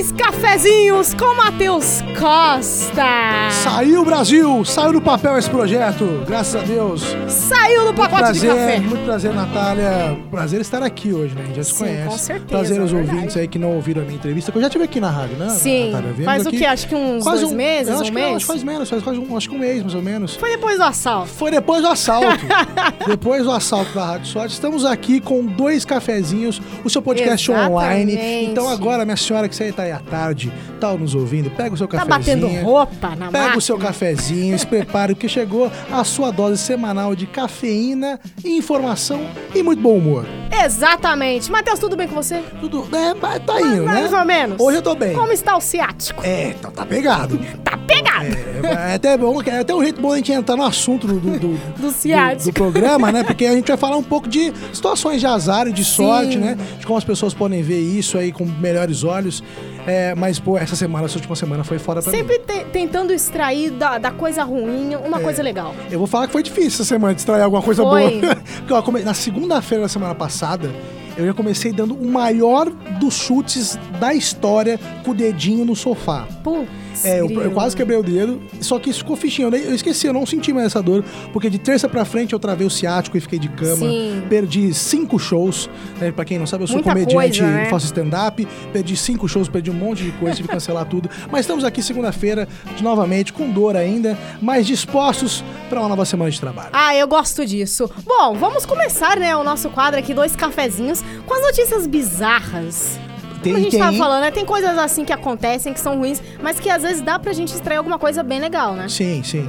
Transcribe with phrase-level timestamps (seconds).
[0.00, 3.50] Dois cafezinhos com Matheus Costa.
[3.62, 4.64] Saiu, Brasil!
[4.64, 7.02] Saiu do papel esse projeto, graças a Deus.
[7.28, 8.80] Saiu do pacote prazer, de café.
[8.80, 10.18] Muito prazer, Natália.
[10.30, 11.42] Prazer estar aqui hoje, né?
[11.42, 12.08] A gente já se Sim, conhece.
[12.08, 14.62] com certeza, Prazer aos é ouvintes aí que não ouviram a minha entrevista, que eu
[14.62, 15.50] já tive aqui na rádio, né?
[15.50, 16.24] Sim, Natália?
[16.24, 16.64] Faz o quê?
[16.64, 18.36] Acho que uns quase dois um- meses, um que, mês?
[18.36, 20.34] acho que faz menos, faz quase um, acho que um mês, mais ou menos.
[20.36, 21.28] Foi depois do assalto.
[21.28, 22.46] Foi depois do assalto.
[23.06, 24.54] depois do assalto da Rádio Sorte.
[24.54, 27.70] Estamos aqui com dois cafezinhos, o seu podcast Exatamente.
[27.70, 28.46] online.
[28.46, 31.76] Então agora, minha senhora, que você tá aí à tarde, tá nos ouvindo, pega o
[31.76, 32.40] seu Tá cafezinho.
[32.48, 33.56] batendo roupa na Pega máquina.
[33.56, 39.20] o seu cafezinho, se prepare, porque chegou a sua dose semanal de cafeína, informação
[39.54, 40.24] e muito bom humor.
[40.64, 41.50] Exatamente.
[41.50, 42.40] Matheus, tudo bem com você?
[42.60, 43.92] Tudo, é, mas tá indo, né?
[43.92, 44.56] Mais ou menos.
[44.60, 45.14] Hoje eu tô bem.
[45.14, 46.22] Como está o ciático?
[46.24, 47.38] É, tá, tá pegado.
[47.64, 48.26] Tá pegado.
[48.66, 51.18] É, é até bom, é até um jeito bom a gente entrar no assunto do,
[51.20, 52.50] do, do, Do ciático.
[52.50, 53.22] do programa, né?
[53.24, 55.96] Porque a gente vai falar um pouco de situações de azar e de Sim.
[55.96, 56.56] sorte, né?
[56.78, 59.42] De como as pessoas podem ver isso aí com melhores olhos.
[59.86, 62.18] É, mas, pô, essa semana, essa última semana foi fora pra mim.
[62.18, 65.22] Sempre te- tentando extrair da, da coisa ruim uma É.
[65.22, 65.74] coisa legal.
[65.90, 68.20] Eu vou falar que foi difícil essa semana de extrair alguma coisa Foi.
[68.20, 68.36] boa.
[68.58, 70.70] Porque ó, come- na segunda-feira da semana passada,
[71.16, 76.26] eu já comecei dando o maior dos chutes da história com o dedinho no sofá.
[76.44, 76.68] Putz.
[77.04, 79.48] É, eu, eu quase quebrei o dedo, só que isso ficou fichinho.
[79.54, 82.38] Eu, eu esqueci, eu não senti mais essa dor, porque de terça pra frente eu
[82.38, 83.76] travei o ciático e fiquei de cama.
[83.76, 84.22] Sim.
[84.28, 85.68] Perdi cinco shows.
[86.00, 86.12] Né?
[86.12, 87.66] Pra quem não sabe, eu sou Muita comediante, coisa, né?
[87.66, 88.46] faço stand-up.
[88.72, 91.08] Perdi cinco shows, perdi um monte de coisa, tive que cancelar tudo.
[91.30, 96.30] Mas estamos aqui segunda-feira, de novamente, com dor ainda, mas dispostos pra uma nova semana
[96.30, 96.70] de trabalho.
[96.72, 97.90] Ah, eu gosto disso.
[98.04, 102.98] Bom, vamos começar, né, o nosso quadro aqui, dois cafezinhos, com as notícias bizarras.
[103.42, 104.30] Tem, Como a gente tem, tava falando, né?
[104.30, 107.54] Tem coisas assim que acontecem, que são ruins, mas que às vezes dá pra gente
[107.54, 108.88] extrair alguma coisa bem legal, né?
[108.88, 109.48] Sim, sim.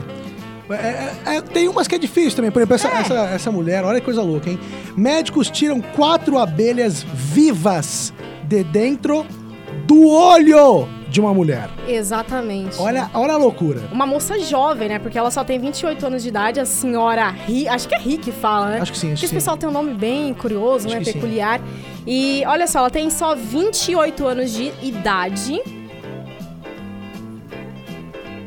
[0.70, 0.74] É,
[1.34, 2.52] é, é, tem umas que é difícil também.
[2.52, 3.02] Por exemplo, essa, É.
[3.02, 4.60] essa, essa mulher, olha que coisa louca, hein?
[4.96, 9.26] Médicos tiram quatro abelhas vivas de dentro
[9.86, 11.70] do olho de uma mulher.
[11.86, 12.80] Exatamente.
[12.80, 13.82] Olha, olha a loucura.
[13.92, 14.98] Uma moça jovem, né?
[15.00, 17.68] Porque ela só tem 28 anos de idade, a senhora Ri.
[17.68, 18.80] Acho que é Ri que fala, né?
[18.82, 21.04] Acho que sim, acho Porque que esse pessoal tem um nome bem curioso, Acho né?
[21.04, 21.20] que sim.
[22.06, 25.62] E olha só, ela tem só 28 anos de idade.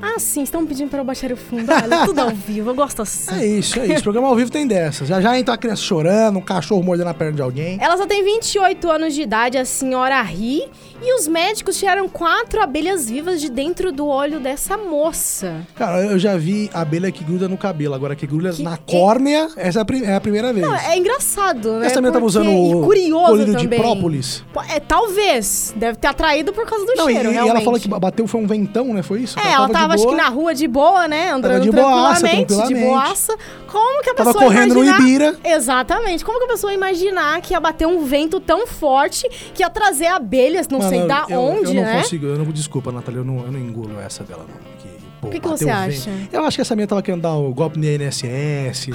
[0.06, 1.64] Ah, sim, estão pedindo para eu baixar o fundo.
[1.72, 3.34] Olha, tudo ao vivo, eu gosto assim.
[3.34, 4.00] É isso, é isso.
[4.00, 5.08] O programa ao vivo tem dessas.
[5.08, 7.78] Já já entra a criança chorando, um cachorro mordendo a perna de alguém.
[7.80, 10.62] Ela só tem 28 anos de idade, a senhora Ri,
[11.02, 15.62] e os médicos tiraram quatro abelhas vivas de dentro do olho dessa moça.
[15.74, 17.94] Cara, eu já vi abelha que gruda no cabelo.
[17.94, 20.66] Agora que gruda Que na é- córnea, essa é é a primeira vez.
[20.66, 21.86] Não, é engraçado, né?
[21.86, 22.80] Essa menina tava Porque- usando e o
[23.26, 23.78] colírio de também.
[23.80, 24.44] própolis.
[24.52, 25.72] Pô, É, talvez.
[25.76, 27.50] Deve ter atraído por causa do Não, e, cheiro, e realmente.
[27.56, 29.02] ela falou que bateu foi um ventão, né?
[29.02, 29.38] Foi isso?
[29.38, 31.30] É, ela de tava, acho que na rua de boa, né?
[31.30, 32.90] Andando de boaça, tranquilamente, de tranquilamente.
[32.90, 33.36] boaça.
[33.70, 35.00] Como que a Tava pessoa correndo no imaginar...
[35.08, 35.36] Ibira.
[35.44, 36.24] Exatamente.
[36.24, 39.70] Como que a pessoa ia imaginar que ia bater um vento tão forte que ia
[39.70, 42.02] trazer abelhas, não Mano, sei da eu, onde, eu não né?
[42.02, 44.54] consigo, eu não, desculpa, Natália, eu não, eu não engulo essa dela, não.
[44.78, 44.88] Que,
[45.20, 45.76] pô, O que que você vento.
[45.76, 46.10] acha?
[46.32, 48.88] Eu acho que essa menina tava querendo dar o golpe no INSS,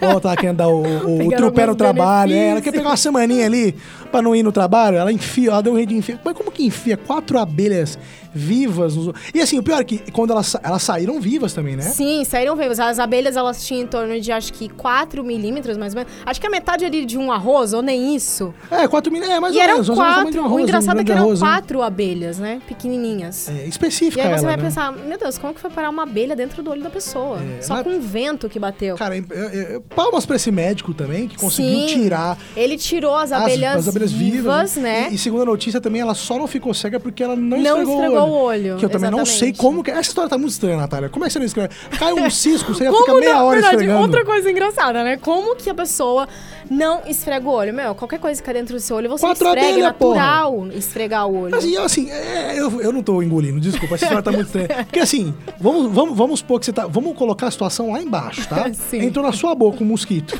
[0.00, 2.32] ou ela tava querendo dar o, o, o trupé no trabalho.
[2.34, 3.74] É, ela quer pegar uma semaninha ali
[4.10, 6.18] pra não ir no trabalho, ela enfia, ela deu um rei de enfia.
[6.24, 7.98] Mas como que enfia quatro abelhas
[8.34, 8.96] vivas?
[8.96, 11.82] nos- E assim, o pior é que quando elas, elas saíram vivas também, né?
[11.82, 12.80] Sim, saíram vivas.
[12.80, 16.12] As abelhas, elas tinham em torno de, acho que, 4 milímetros, mais ou menos.
[16.26, 18.52] Acho que a metade ali de um arroz, ou nem isso.
[18.70, 19.88] É, quatro mil, é mais e ou menos.
[19.88, 20.40] quatro.
[20.40, 21.46] um o arroz, um engraçado é que eram arroz, né?
[21.48, 22.60] quatro abelhas, né?
[22.66, 23.48] Pequenininhas.
[23.48, 24.62] É, E específica aí você ela, vai né?
[24.62, 27.38] pensar, meu Deus, como que foi parar uma abelha dentro do olho da pessoa?
[27.58, 28.96] É, Só com o vento que bateu.
[28.96, 31.86] Cara, eu- eu- eu- palmas pra esse médico também, que conseguiu Sim.
[31.86, 35.08] tirar Ele tirou as abelhas, as, as abelhas vivas, né?
[35.10, 37.82] E, e segundo a notícia também, ela só não ficou cega porque ela não, Não
[37.82, 38.76] esfregou, esfregou o o olho.
[38.76, 39.58] Que eu também não sei exatamente.
[39.58, 39.90] como que...
[39.90, 41.08] Essa história tá muito estranha, Natália.
[41.08, 41.74] Como é que você não escreve?
[41.98, 43.46] Cai um cisco, você ia ficar meia não?
[43.46, 44.00] hora Verdade, esfregando.
[44.00, 45.16] outra coisa engraçada, né?
[45.16, 46.28] Como que a pessoa
[46.70, 47.72] não esfrega o olho?
[47.72, 50.66] Meu, qualquer coisa que cai dentro do seu olho, você Quatro esfrega, é abelha, natural
[50.68, 51.56] esfregar o olho.
[51.56, 54.84] Assim, eu, assim é, eu, eu não tô engolindo, desculpa, essa história tá muito estranha.
[54.84, 56.86] Porque assim, vamos, vamos, vamos supor que você tá.
[56.86, 58.72] Vamos colocar a situação lá embaixo, tá?
[58.74, 59.04] Sim.
[59.04, 60.38] Entrou na sua boca um mosquito.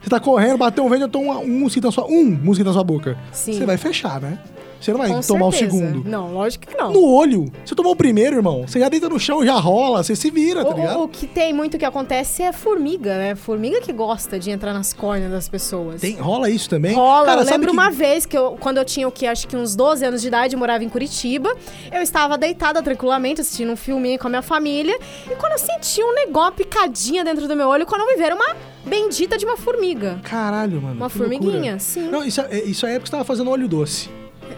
[0.00, 2.06] Você tá correndo, bateu um vento, entrou um, um mosquito na sua.
[2.06, 3.16] Um mosquito na sua boca.
[3.32, 3.52] Sim.
[3.52, 4.38] Você vai fechar, né?
[4.80, 5.76] Você não vai Com tomar certeza.
[5.76, 6.08] o segundo.
[6.08, 6.92] Não, lógico que não.
[6.92, 7.52] No olho.
[7.64, 8.66] Você tomou o primeiro, irmão.
[8.66, 11.00] Você já deita no chão, já rola, você se vira, tá ligado?
[11.00, 13.34] O, o que tem muito que acontece é formiga, né?
[13.34, 16.00] Formiga que gosta de entrar nas córneas das pessoas.
[16.00, 16.94] Tem, rola isso também?
[16.94, 19.46] Rola, Cara, eu lembro que- uma vez que eu, quando eu tinha o que, acho
[19.46, 21.54] que uns 12 anos de idade, eu morava em Curitiba.
[21.92, 24.98] Eu estava deitada tranquilamente, assistindo um filminho com a minha família.
[25.30, 28.32] E quando eu senti um negócio picadinha dentro do meu olho, quando eu me ver
[28.32, 28.56] uma
[28.86, 30.18] bendita de uma formiga.
[30.22, 30.94] Caralho, mano.
[30.96, 31.78] Uma que formiguinha, loucura.
[31.78, 32.08] sim.
[32.08, 34.08] Não, isso, é- isso aí é porque você tava fazendo óleo doce.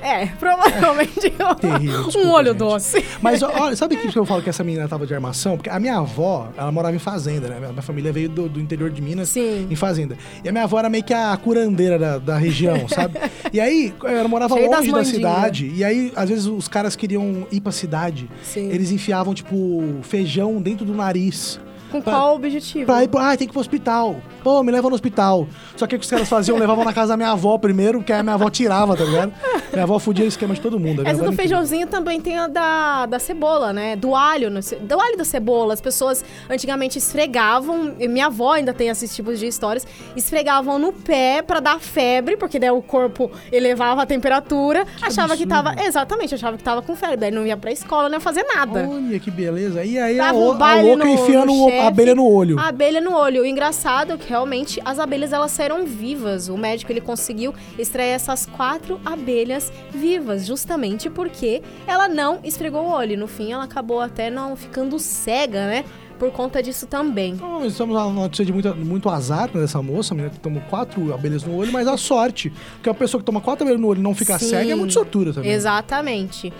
[0.02, 2.58] É, provavelmente Terrível, um olho gente.
[2.58, 3.04] doce.
[3.20, 5.56] Mas olha, sabe o que eu falo que essa menina tava de armação?
[5.56, 7.60] Porque a minha avó, ela morava em fazenda, né?
[7.60, 9.69] Minha família veio do, do interior de Minas Sim.
[9.70, 10.19] em fazenda.
[10.43, 13.19] E a minha avó era meio que a curandeira da, da região, sabe?
[13.52, 15.72] E aí, ela morava Cheio longe da cidade.
[15.75, 18.28] E aí, às vezes, os caras queriam ir pra cidade.
[18.43, 18.70] Sim.
[18.70, 21.60] Eles enfiavam, tipo, feijão dentro do nariz.
[21.92, 22.86] Com qual objetivo?
[22.86, 24.16] Pra ir, ah, tem que ir pro hospital.
[24.42, 25.46] Pô, me leva no hospital.
[25.76, 26.58] Só que o que os caras faziam?
[26.58, 29.32] Levavam na casa da minha avó primeiro, aí a minha avó tirava, tá ligado?
[29.72, 31.02] Minha avó fudia o esquema de todo mundo.
[31.02, 33.94] minha Essa do feijãozinho também tem a da, da cebola, né?
[33.94, 35.74] Do alho, no do alho da cebola.
[35.74, 39.86] As pessoas antigamente esfregavam, minha avó ainda tem esses tipos de histórias,
[40.16, 45.44] esfregavam no pé pra dar febre, porque daí o corpo elevava a temperatura, achava que
[45.44, 45.48] absurdo.
[45.70, 48.42] tava, exatamente, achava que tava com febre, daí não ia pra escola, não ia fazer
[48.44, 48.88] nada.
[48.90, 49.84] Olha que beleza.
[49.84, 52.58] E aí a, um o- a louca no- enfiando no o- a abelha no olho.
[52.58, 53.43] A abelha no olho.
[53.43, 56.49] O engraçado é que realmente as abelhas elas saíram vivas.
[56.49, 62.90] O médico ele conseguiu extrair essas quatro abelhas vivas, justamente porque ela não esfregou o
[62.90, 63.19] olho.
[63.19, 65.84] No fim, ela acabou até não ficando cega, né?
[66.19, 67.32] Por conta disso também.
[67.32, 71.12] Então, estamos na notícia de muito, muito azar né, dessa moça, menina que tomou quatro
[71.12, 73.99] abelhas no olho, mas a sorte, porque a pessoa que toma quatro abelhas no olho
[73.99, 74.50] e não fica Sim.
[74.50, 75.50] cega é muito sortura também.
[75.50, 76.52] Exatamente.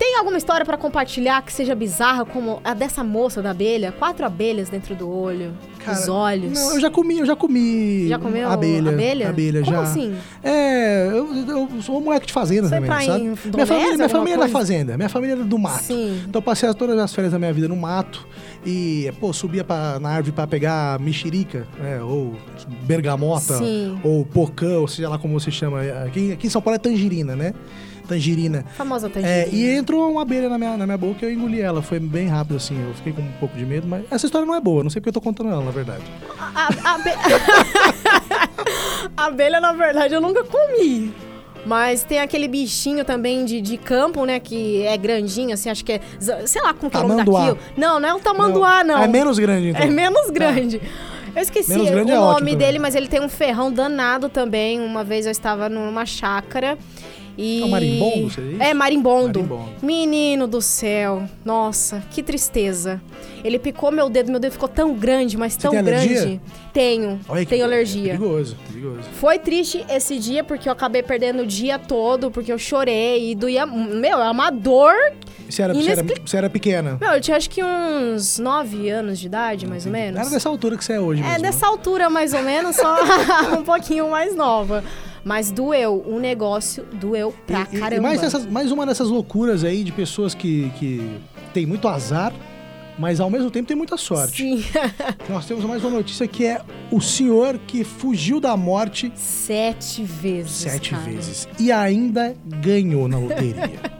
[0.00, 3.92] Tem alguma história pra compartilhar que seja bizarra, como a dessa moça da abelha?
[3.92, 6.52] Quatro abelhas dentro do olho, Cara, os olhos.
[6.58, 8.92] Não, eu já comi, eu já comi Já comeu abelha.
[8.92, 9.28] abelha?
[9.28, 9.82] Abelha, Como já.
[9.82, 10.16] assim?
[10.42, 13.22] É, eu, eu sou um moleque de fazenda Você também, sabe?
[13.52, 14.52] Minha família, minha família é da coisa?
[14.58, 15.82] fazenda, minha família é do mato.
[15.84, 16.22] Sim.
[16.26, 18.26] Então eu passei todas as férias da minha vida no mato
[18.64, 22.34] e, pô, subia pra, na árvore pra pegar mexerica, né, ou
[22.84, 24.00] bergamota, Sim.
[24.02, 25.82] ou pocã, ou seja lá como você chama.
[26.06, 27.52] Aqui, aqui em São Paulo é tangerina, né?
[28.14, 28.64] Tangerina.
[28.76, 29.46] Famosa É, tangerina.
[29.52, 31.80] e entrou uma abelha na minha, na minha boca e eu engoli ela.
[31.80, 32.76] Foi bem rápido, assim.
[32.86, 34.82] Eu fiquei com um pouco de medo, mas essa história não é boa.
[34.82, 36.02] Não sei porque eu tô contando ela, na verdade.
[36.54, 37.14] A, a abe-
[39.16, 41.12] A abelha, na verdade, eu nunca comi.
[41.66, 44.40] Mas tem aquele bichinho também de, de campo, né?
[44.40, 46.00] Que é grandinho, assim, acho que é.
[46.46, 47.58] Sei lá como que é o nome daquilo.
[47.76, 49.02] Não, não é o tamanduá, não.
[49.02, 49.82] É menos grande, então.
[49.82, 50.80] É menos grande.
[51.36, 52.56] Eu esqueci o é nome ótimo também.
[52.56, 54.80] dele, mas ele tem um ferrão danado também.
[54.80, 56.76] Uma vez eu estava numa chácara
[57.40, 57.62] e...
[57.62, 58.62] É o marimbondo, seria?
[58.62, 59.40] É, marimbondo.
[59.42, 59.70] Marimbondo.
[59.82, 61.22] Menino do céu.
[61.44, 63.00] Nossa, que tristeza.
[63.42, 66.14] Ele picou meu dedo, meu dedo ficou tão grande, mas tão tem grande.
[66.14, 66.40] alergia?
[66.72, 68.12] Tenho, Olha tenho alergia.
[68.18, 69.08] Perigoso, perigoso.
[69.14, 73.34] Foi triste esse dia porque eu acabei perdendo o dia todo, porque eu chorei e
[73.34, 73.64] doía.
[73.64, 74.92] Meu, é uma dor.
[75.48, 76.96] Você era, você, era, você era pequena.
[77.00, 80.20] Meu, eu tinha acho que uns 9 anos de idade, mais ou menos.
[80.20, 81.42] Era dessa altura que você é hoje É, mesmo.
[81.42, 82.96] dessa altura, mais ou menos, só
[83.58, 84.84] um pouquinho mais nova.
[85.24, 87.96] Mas doeu, o negócio doeu pra E- e, caramba.
[87.96, 91.18] e mais, essas, mais uma dessas loucuras aí de pessoas que, que
[91.52, 92.32] tem muito azar,
[92.98, 94.42] mas ao mesmo tempo tem muita sorte.
[94.42, 94.64] Sim.
[95.28, 100.52] Nós temos mais uma notícia que é o senhor que fugiu da morte Sete vezes.
[100.52, 101.02] sete cara.
[101.02, 103.99] vezes e ainda ganhou na loteria.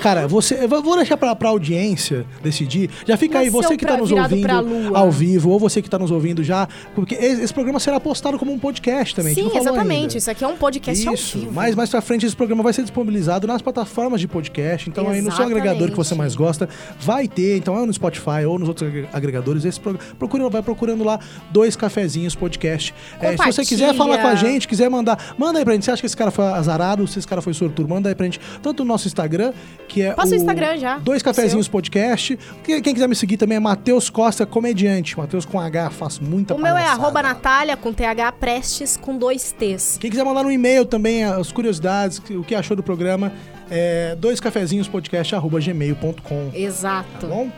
[0.00, 2.90] Cara, você, vou deixar pra, pra audiência decidir.
[3.06, 4.48] Já fica aí, Nasceu você que tá nos ouvindo
[4.96, 8.38] ao vivo, ou você que tá nos ouvindo já, porque esse, esse programa será postado
[8.38, 9.34] como um podcast também.
[9.34, 10.00] Sim, exatamente.
[10.02, 10.18] ainda.
[10.18, 11.52] Isso aqui é um podcast ao Isso, vivo.
[11.52, 14.88] mais, mais pra frente esse programa vai ser disponibilizado nas plataformas de podcast.
[14.88, 15.58] Então aí no seu Exatamente.
[15.58, 16.68] agregador que você mais gosta,
[16.98, 17.56] vai ter.
[17.58, 19.64] Então é no Spotify ou nos outros agre- agregadores.
[19.64, 21.18] Esse programa, procura, vai procurando lá
[21.50, 22.94] dois cafezinhos podcast.
[23.20, 25.84] É, se você quiser falar com a gente, quiser mandar, manda aí pra gente.
[25.84, 27.06] Você acha que esse cara foi azarado?
[27.06, 28.40] Se esse cara foi sortudo, manda aí pra gente.
[28.62, 29.52] Tanto no nosso Instagram,
[29.90, 32.38] que é Passa o o Instagram já, Dois cafezinhos podcast.
[32.62, 35.18] Quem, quiser me seguir também é Matheus Costa Comediante.
[35.18, 37.02] Matheus com H, faço muita O meu é palhaçada.
[37.02, 39.98] arroba Natália com TH Prestes com dois T's.
[40.00, 43.32] Quem quiser mandar no e-mail também as curiosidades, o que achou do programa,
[43.68, 46.50] é doiscafezinhospodcast.gmail.com.
[46.54, 47.08] Exato.
[47.20, 47.50] Tá bom?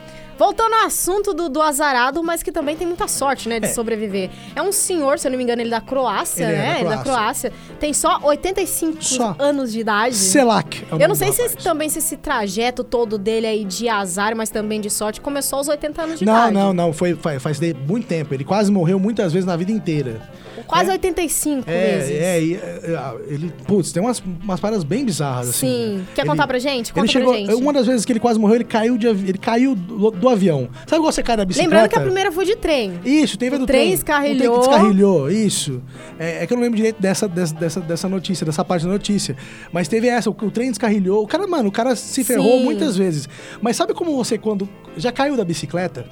[0.42, 3.68] Voltando ao assunto do, do azarado, mas que também tem muita sorte, né, de É.
[3.72, 4.28] sobreviver.
[4.56, 6.72] É um senhor, se eu não me engano, ele é da Croácia, Ele é né?
[6.74, 7.50] da é da Croácia.
[7.50, 7.52] Croácia.
[7.78, 9.36] Tem só 85 Só.
[9.38, 10.16] anos de idade.
[10.16, 10.84] Selac.
[10.90, 11.62] é Eu não sei se rapaz.
[11.62, 15.68] também se esse trajeto todo dele aí de azar, mas também de sorte, começou aos
[15.68, 16.54] 80 anos de Não, idade.
[16.54, 16.92] não, não.
[16.92, 18.34] Foi, faz, faz muito tempo.
[18.34, 20.20] Ele quase morreu muitas vezes na vida inteira.
[20.72, 20.92] Quase É.
[20.92, 22.10] 85 É, vezes.
[22.10, 23.52] é, é, ele.
[23.66, 25.66] Putz, tem umas, umas paradas bem bizarras, assim.
[25.66, 25.96] Sim.
[25.98, 26.04] né?
[26.14, 26.92] Quer Ele- contar pra gente?
[26.94, 27.28] Conta ele chegou.
[27.32, 27.54] pra gente.
[27.54, 30.68] Uma das vezes que ele quase morreu, ele caiu, de, ele caiu do, do avião.
[30.86, 31.70] Sabe quando você cai da bicicleta?
[31.74, 32.98] Lembrando que a primeira foi de trem.
[33.04, 33.92] Isso, teve a O do trem trem.
[33.92, 34.56] escarrilhou.
[34.56, 35.82] O trem que descarrilhou, isso.
[36.18, 38.90] É, é que eu não lembro direito dessa, dessa, dessa, dessa notícia, dessa parte da
[38.92, 39.36] notícia.
[39.72, 41.22] Mas teve essa, o, o trem descarrilhou.
[41.22, 42.64] O cara, mano, o cara se ferrou Sim.
[42.64, 43.28] muitas vezes.
[43.60, 44.66] Mas sabe como você, quando.
[44.96, 46.06] Já caiu da bicicleta?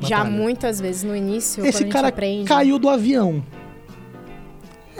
[0.00, 0.38] Já Natália?
[0.38, 2.46] muitas vezes no início, a Esse cara aprende.
[2.46, 3.42] caiu do avião.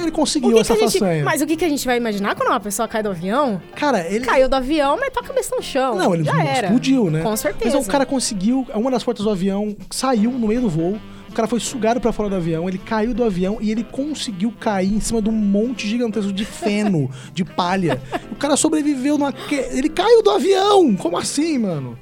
[0.04, 1.24] Ele O conseguiu que que essa a gente- façanha.
[1.24, 3.60] Mas o que, que a gente vai imaginar quando uma pessoa cai do avião?
[3.74, 4.24] Cara, ele.
[4.24, 5.96] Caiu do avião, mas tá a cabeça no chão.
[5.96, 6.66] Não, ele Já era.
[6.66, 7.22] explodiu, né?
[7.22, 7.76] Com certeza.
[7.76, 8.66] Mas o cara conseguiu.
[8.74, 10.98] Uma das portas do avião saiu no meio do voo.
[11.34, 14.94] cara foi sugado pra fora do avião, ele caiu do avião e ele conseguiu cair
[14.94, 18.00] em cima de um monte gigantesco de feno, de palha.
[18.30, 19.32] O cara sobreviveu numa.
[19.32, 20.94] que- Ele caiu do avião!
[20.94, 21.98] Como assim, mano?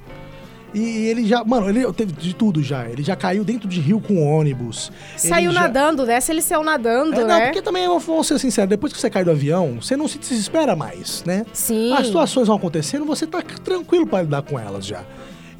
[0.73, 1.43] E ele já.
[1.43, 2.87] Mano, ele teve de tudo já.
[2.89, 4.91] Ele já caiu dentro de rio com ônibus.
[5.15, 7.45] Saiu já- nadando, dessa ele saiu nadando, É, não, né?
[7.45, 10.75] porque também, vamos ser sinceros, depois que você cai do avião, você não se desespera
[10.75, 11.45] mais, né?
[11.53, 11.93] Sim.
[11.93, 15.03] As situações vão acontecendo, você tá tranquilo pra lidar com elas já.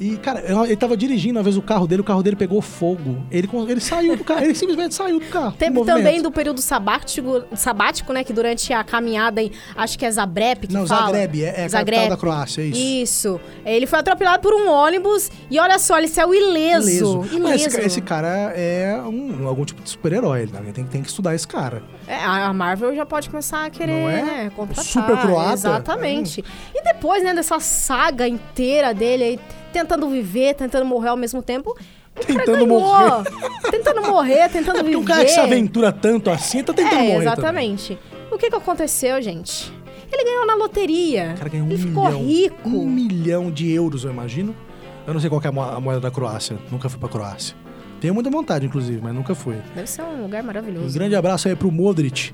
[0.00, 3.24] E, cara, ele tava dirigindo uma vez o carro dele, o carro dele pegou fogo.
[3.30, 5.52] Ele, ele saiu do carro, ele simplesmente saiu do carro.
[5.58, 8.24] Teve também do período sabático, sabático, né?
[8.24, 9.50] Que durante a caminhada em.
[9.76, 11.06] Acho que é Zagreb que Não, fala.
[11.12, 12.08] Zagreb, é, é Zagreb.
[12.08, 12.80] da Croácia, é isso.
[12.80, 13.40] Isso.
[13.64, 16.88] Ele foi atropelado por um ônibus e olha só, ele saiu ileso.
[16.88, 17.38] Ileso.
[17.40, 20.72] Mas esse, esse cara é um- algum tipo de super-herói, né?
[20.74, 21.82] Tem, tem que estudar esse cara.
[22.06, 24.22] É, a Marvel já pode começar a querer, Não é?
[24.22, 24.84] né, contratar.
[24.84, 25.52] Super croata.
[25.54, 26.44] Exatamente.
[26.74, 29.40] E depois, né, dessa saga inteira dele aí,
[29.74, 31.76] tentando viver, tentando morrer ao mesmo tempo.
[32.26, 33.24] Tentando morrer.
[33.70, 34.96] tentando morrer, tentando É viver.
[34.96, 37.72] um cara que se aventura tanto assim, tá tentando É, morrer também.
[37.74, 37.98] exatamente.
[38.30, 39.72] O que que aconteceu, gente?
[40.12, 41.32] Ele ganhou na loteria.
[41.34, 42.04] O cara ganhou um Ele milhão.
[42.06, 42.68] ficou rico.
[42.68, 44.54] Um milhão de euros, eu imagino.
[45.06, 46.56] Eu não sei qual é a mo- a moeda da Croácia.
[46.70, 47.56] Nunca fui pra Croácia.
[48.00, 49.56] Tenho muita vontade, inclusive, mas nunca fui.
[49.74, 50.94] Deve ser um lugar Um maravilhoso.
[50.94, 52.32] grande abraço aí pro Modric,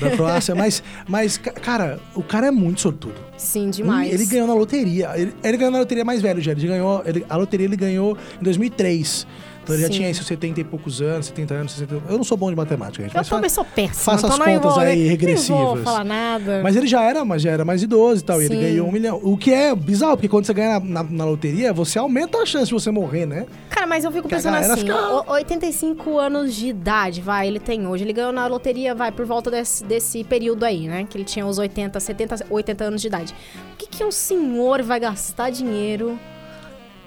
[0.00, 0.54] da Croácia.
[0.54, 3.14] mas, mas, ca- cara, o cara é muito sortudo.
[3.36, 4.12] Sim, demais.
[4.12, 5.10] Ele ganhou na loteria.
[5.16, 6.52] Ele, ele ganhou na loteria mais velho já.
[6.52, 9.26] Ele ganhou, ele- a loteria ele ganhou em 2003.
[9.64, 9.94] Então ele já Sim.
[9.94, 13.02] tinha isso, 70 e poucos anos, 70 anos, 60 Eu não sou bom de matemática,
[13.02, 13.14] gente.
[13.14, 13.94] Eu mas também sou péssima.
[13.94, 15.48] faça as não contas vou, aí regressivas.
[15.58, 16.60] Nem vou falar nada.
[16.62, 18.40] Mas ele já era, mas já era mais idoso e tal.
[18.42, 19.18] E ele ganhou um milhão.
[19.22, 22.46] O que é bizarro, porque quando você ganha na, na- na loteria, você aumenta a
[22.46, 23.46] chance de você morrer, né?
[23.70, 27.48] Cara, mas eu fico Que a pensando assim, fica- o- 85 anos de idade, vai,
[27.48, 28.04] ele tem hoje.
[28.04, 31.06] Ele ganhou na loteria, vai, por volta desse, desse período aí, né?
[31.08, 33.34] Que ele tinha os 80, 70, 80 anos de idade.
[33.72, 36.18] O que, que um senhor vai gastar dinheiro?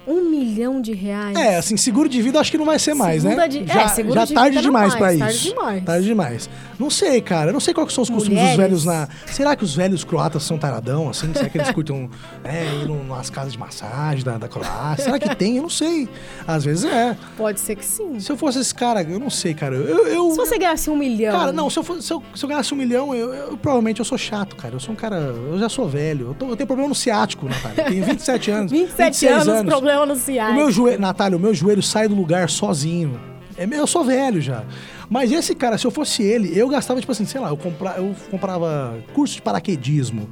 [0.08, 1.36] Um milhão de reais?
[1.36, 3.48] É, assim, seguro de vida acho que não vai ser mais, Segunda né?
[3.48, 5.48] de- já é, seguro já de tarde vida demais mais, pra tarde isso.
[5.54, 5.84] demais.
[5.84, 6.50] Tarde demais.
[6.78, 7.50] Não sei, cara.
[7.50, 8.56] Eu não sei quais são os costumes dos Mulheres.
[8.56, 9.08] velhos na.
[9.26, 11.32] Será que os velhos croatas são taradão, assim?
[11.34, 12.08] Será que eles curtem
[12.44, 15.04] é, ir nas casas de massagem da, da Croácia?
[15.04, 15.56] Será que tem?
[15.56, 16.08] Eu não sei.
[16.46, 17.16] Às vezes é.
[17.36, 18.18] Pode ser que sim.
[18.20, 19.74] Se eu fosse esse cara, eu não sei, cara.
[19.74, 20.06] Eu.
[20.06, 21.36] eu- Se você ganhasse um milhão.
[21.38, 23.98] Cara, não, se eu, fosse, se, eu, se eu ganhasse um milhão, eu, eu- provavelmente
[23.98, 24.74] eu sou chato, cara.
[24.74, 25.16] Eu sou um cara.
[25.16, 26.28] Eu já sou velho.
[26.28, 27.82] Eu, tô- eu tenho problema no ciático, Natália.
[27.82, 28.70] Eu tenho 27 anos.
[28.72, 30.14] 27 26 anos, problema no
[30.50, 33.18] O meu joelho, Natália, o meu joelho sai do lugar sozinho.
[33.56, 34.64] É, meu- eu sou velho já.
[35.10, 37.94] Mas esse cara, se eu fosse ele, eu gastava, tipo assim, sei lá, eu, compra,
[37.96, 40.28] eu comprava curso de paraquedismo.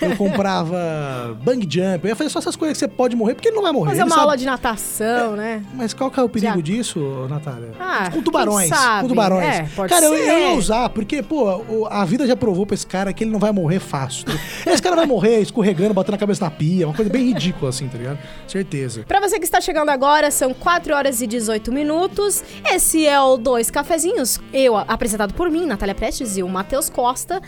[0.00, 2.04] Eu comprava bang jump.
[2.04, 3.90] Eu ia fazer só essas coisas que você pode morrer, porque ele não vai morrer.
[3.90, 5.62] Fazer uma sabe- aula de natação, né?
[5.74, 6.98] Mas qual que é o perigo Já- disso,
[7.28, 7.70] Natália?
[7.78, 8.70] Ah, com tubarões.
[9.00, 9.44] Com tubarões.
[9.56, 10.28] É, pode cara, eu, ser.
[10.28, 13.38] eu ia usar, porque, pô, a vida já provou pra esse cara que ele não
[13.38, 14.24] vai morrer fácil.
[14.26, 17.70] tá esse cara vai morrer escorregando, batendo a cabeça na pia, uma coisa bem ridícula,
[17.70, 18.18] assim, tá ligado?
[18.46, 19.04] Certeza.
[19.06, 22.42] Pra você que está chegando agora, são 4 horas e 18 minutos.
[22.64, 27.40] Esse é o Dois Cafezinhos, eu, apresentado por mim, Natália Prestes e o Matheus Costa.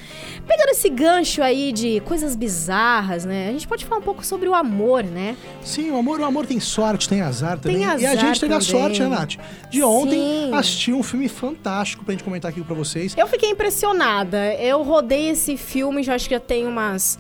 [0.46, 3.48] Pegando esse gancho aí de coisas bizarras, né?
[3.48, 5.34] A gente pode falar um pouco sobre o amor, né?
[5.62, 7.78] Sim, o amor, o amor tem sorte, tem azar também.
[7.78, 9.36] Tem e a azar gente teve a sorte, né, Nath?
[9.70, 10.50] De ontem, Sim.
[10.54, 13.14] assisti um filme fantástico pra gente comentar aqui pra vocês.
[13.16, 14.52] Eu fiquei impressionada.
[14.56, 17.18] Eu rodei esse filme, já acho que já tem umas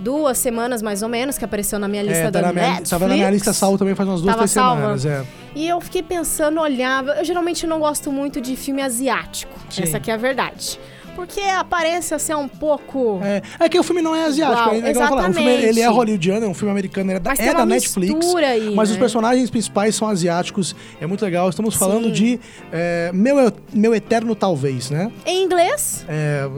[0.00, 2.64] duas semanas mais ou menos, que apareceu na minha lista É, da tá na minha,
[2.64, 2.88] Netflix.
[2.90, 4.80] tava na minha lista salvo também faz umas duas, Tava três salva?
[4.98, 5.04] semanas.
[5.04, 5.24] É.
[5.54, 7.12] E eu fiquei pensando, olhava.
[7.12, 9.52] Eu geralmente não gosto muito de filme asiático.
[9.68, 9.82] Sim.
[9.82, 10.80] Essa aqui é a verdade.
[11.14, 13.20] Porque a aparência assim, é um pouco.
[13.22, 15.68] É, é que o filme não é asiático, Igual, é eu falar, o filme exatamente.
[15.68, 18.34] ele é hollywoodiano, é um filme americano, ele é da, Mas é uma da Netflix.
[18.36, 18.94] aí, mas né?
[18.94, 21.48] os personagens principais são asiáticos, é muito legal.
[21.48, 22.12] Estamos falando Sim.
[22.12, 22.40] de
[22.72, 25.10] é, meu, meu Eterno Talvez, né?
[25.26, 26.04] Em inglês?
[26.08, 26.48] É,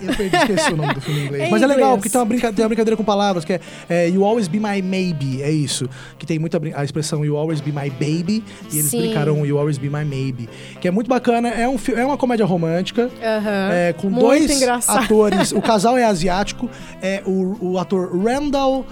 [0.00, 1.44] eu perdi, esqueci o nome do filme em inglês.
[1.48, 1.96] Em Mas é legal, inglês.
[1.96, 4.58] porque tem uma, brinca- tem uma brincadeira com palavras, que é, é, You Always Be
[4.60, 5.88] My Maybe, é isso.
[6.18, 8.98] Que tem muita a expressão You Always Be My Baby, e eles Sim.
[9.00, 10.48] brincaram You Always Be My Maybe.
[10.80, 13.10] Que é muito bacana, é, um, é uma comédia romântica.
[13.22, 13.70] Aham.
[13.72, 15.04] É, com Muito dois engraçado.
[15.04, 15.52] atores.
[15.52, 16.68] O casal é asiático.
[17.02, 18.84] É o, o ator Randall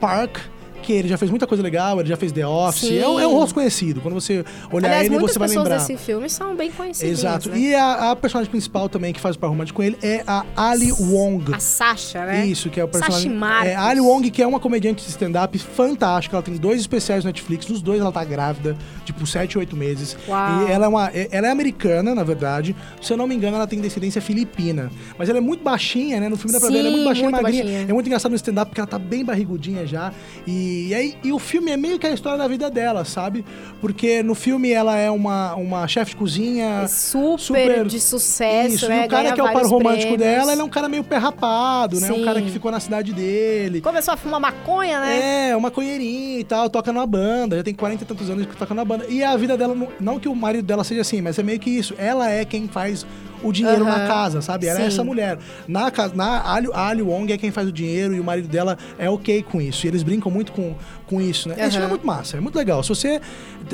[0.00, 0.38] Park.
[0.84, 2.90] Que ele já fez muita coisa legal, ele já fez The Office.
[2.90, 4.00] É um, é um rosto conhecido.
[4.02, 5.78] Quando você olhar Aliás, ele, você vai pessoas lembrar.
[5.78, 7.18] desse filme são bem conhecidas.
[7.20, 7.48] Exato.
[7.48, 7.58] Né?
[7.58, 10.44] E a, a personagem principal também que faz o par romântico com ele é a
[10.54, 11.54] Ali Wong.
[11.54, 12.46] A Sasha, né?
[12.46, 13.38] Isso, que é o personagem.
[13.38, 13.68] Sashi.
[13.68, 16.36] É, Ali Wong, que é uma comediante de stand-up fantástica.
[16.36, 17.66] Ela tem dois especiais no Netflix.
[17.66, 18.76] Nos dois ela tá grávida,
[19.06, 20.16] tipo, 7, 8 meses.
[20.28, 20.68] Uau.
[20.68, 22.76] E ela é, uma, é- ela é americana, na verdade.
[23.00, 24.90] Se eu não me engano, ela tem descendência filipina.
[25.18, 26.28] Mas ela é muito baixinha, né?
[26.28, 27.64] No filme dá pra ver, ela é muito baixinha, muito magrinha.
[27.64, 27.86] baixinha.
[27.88, 30.12] É muito engraçado no stand-up porque ela tá bem barrigudinha já.
[30.46, 33.04] E E, e aí, e o filme é meio que a história da vida dela,
[33.04, 33.44] sabe?
[33.80, 36.86] Porque no filme ela é uma, uma chefe de cozinha.
[36.88, 39.02] Super, super- de sucesso, Isso, né?
[39.02, 40.18] e o cara Ganha que é o par romântico prêmios.
[40.18, 42.10] dela, ele é um cara meio perrapado, né?
[42.10, 42.24] Um Sim.
[42.24, 43.80] cara que ficou na cidade dele.
[43.80, 45.50] Começou a fumar maconha, né?
[45.50, 48.56] É, uma maconheirinha e tal, toca numa banda, já tem 40 e tantos anos que
[48.56, 49.06] toca na banda.
[49.08, 51.58] E a vida dela, não, não que o marido dela seja assim, mas é meio
[51.58, 51.94] que isso.
[51.98, 53.06] Ela é quem faz
[53.42, 54.66] o dinheiro na casa, sabe?
[54.66, 54.88] Ela é Sim.
[54.88, 55.38] essa mulher.
[55.68, 58.48] Na, ca- na Ali, a Ali Wong é quem faz o dinheiro e o marido
[58.48, 59.86] dela é ok com isso.
[59.86, 60.74] E eles brincam muito com,
[61.06, 61.54] com isso, né?
[61.54, 61.70] Esse Aham.
[61.72, 62.82] filme é muito massa, é muito legal.
[62.82, 63.20] Se você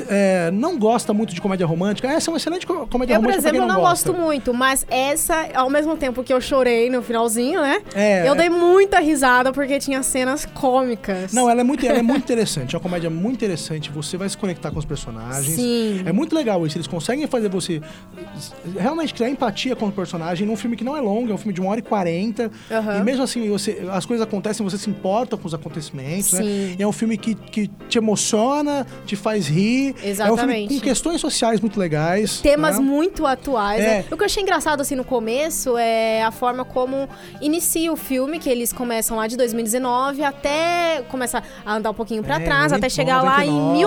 [0.09, 3.25] é, não gosta muito de comédia romântica, essa é uma excelente co- comédia Eu, por
[3.27, 6.41] romântica pra quem exemplo, não, não gosto muito, mas essa, ao mesmo tempo que eu
[6.41, 7.81] chorei no finalzinho, né?
[7.95, 11.33] É, eu dei muita risada porque tinha cenas cômicas.
[11.33, 12.75] Não, ela é muito, ela é muito interessante.
[12.75, 13.89] É uma comédia muito interessante.
[13.91, 15.55] Você vai se conectar com os personagens.
[15.55, 16.01] Sim.
[16.05, 16.77] É muito legal isso.
[16.77, 17.81] Eles conseguem fazer você
[18.77, 21.53] realmente criar empatia com o personagem num filme que não é longo, é um filme
[21.53, 22.51] de uma hora e quarenta.
[22.69, 22.97] Aham.
[22.99, 26.41] E mesmo assim, você, as coisas acontecem, você se importa com os acontecimentos, né?
[26.43, 26.75] Sim.
[26.79, 29.89] E é um filme que, que te emociona, te faz rir.
[29.89, 30.73] É um filme Exatamente.
[30.75, 32.39] com questões sociais muito legais.
[32.41, 32.83] Temas né?
[32.83, 33.79] muito atuais.
[33.81, 33.87] É.
[33.99, 34.05] né?
[34.11, 37.07] O que eu achei engraçado assim no começo é a forma como
[37.39, 42.23] inicia o filme, que eles começam lá de 2019 até começar a andar um pouquinho
[42.23, 43.77] pra É, trás, até 90, chegar lá em 99.